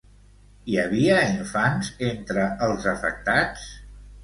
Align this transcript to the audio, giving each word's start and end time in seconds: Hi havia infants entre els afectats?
Hi 0.71 0.79
havia 0.83 1.17
infants 1.41 1.91
entre 2.09 2.49
els 2.71 2.91
afectats? 2.95 3.71